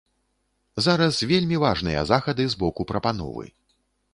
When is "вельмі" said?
1.31-1.59